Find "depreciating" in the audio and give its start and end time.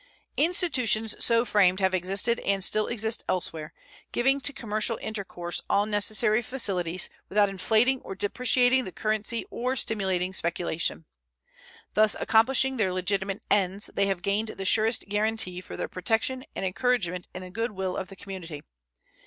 8.15-8.83